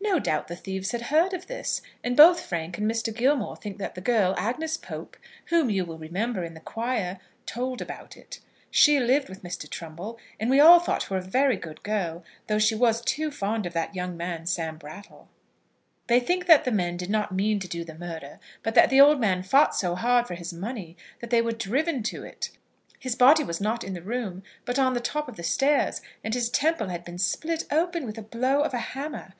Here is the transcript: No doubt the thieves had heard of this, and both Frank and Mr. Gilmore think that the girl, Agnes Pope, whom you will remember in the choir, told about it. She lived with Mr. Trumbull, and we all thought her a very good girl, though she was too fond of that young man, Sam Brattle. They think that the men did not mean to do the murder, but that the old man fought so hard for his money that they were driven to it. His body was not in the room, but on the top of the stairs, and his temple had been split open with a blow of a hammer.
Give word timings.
No 0.00 0.20
doubt 0.20 0.46
the 0.46 0.54
thieves 0.54 0.92
had 0.92 1.02
heard 1.02 1.34
of 1.34 1.48
this, 1.48 1.82
and 2.04 2.16
both 2.16 2.40
Frank 2.46 2.78
and 2.78 2.88
Mr. 2.88 3.12
Gilmore 3.12 3.56
think 3.56 3.78
that 3.78 3.96
the 3.96 4.00
girl, 4.00 4.32
Agnes 4.38 4.76
Pope, 4.76 5.16
whom 5.46 5.70
you 5.70 5.84
will 5.84 5.98
remember 5.98 6.44
in 6.44 6.54
the 6.54 6.60
choir, 6.60 7.18
told 7.46 7.82
about 7.82 8.16
it. 8.16 8.38
She 8.70 9.00
lived 9.00 9.28
with 9.28 9.42
Mr. 9.42 9.68
Trumbull, 9.68 10.20
and 10.38 10.48
we 10.48 10.60
all 10.60 10.78
thought 10.78 11.02
her 11.02 11.16
a 11.16 11.20
very 11.20 11.56
good 11.56 11.82
girl, 11.82 12.22
though 12.46 12.60
she 12.60 12.76
was 12.76 13.02
too 13.02 13.32
fond 13.32 13.66
of 13.66 13.72
that 13.72 13.92
young 13.92 14.16
man, 14.16 14.46
Sam 14.46 14.76
Brattle. 14.78 15.28
They 16.06 16.20
think 16.20 16.46
that 16.46 16.62
the 16.62 16.70
men 16.70 16.96
did 16.96 17.10
not 17.10 17.32
mean 17.34 17.58
to 17.58 17.66
do 17.66 17.82
the 17.82 17.96
murder, 17.96 18.38
but 18.62 18.76
that 18.76 18.88
the 18.88 19.00
old 19.00 19.18
man 19.18 19.42
fought 19.42 19.74
so 19.74 19.96
hard 19.96 20.28
for 20.28 20.34
his 20.36 20.52
money 20.52 20.96
that 21.18 21.30
they 21.30 21.42
were 21.42 21.50
driven 21.50 22.04
to 22.04 22.22
it. 22.22 22.50
His 23.00 23.16
body 23.16 23.42
was 23.42 23.60
not 23.60 23.82
in 23.82 23.94
the 23.94 24.00
room, 24.02 24.44
but 24.64 24.78
on 24.78 24.94
the 24.94 25.00
top 25.00 25.28
of 25.28 25.34
the 25.34 25.42
stairs, 25.42 26.00
and 26.22 26.34
his 26.34 26.50
temple 26.50 26.86
had 26.90 27.04
been 27.04 27.18
split 27.18 27.64
open 27.72 28.06
with 28.06 28.16
a 28.16 28.22
blow 28.22 28.60
of 28.62 28.72
a 28.72 28.78
hammer. 28.78 29.34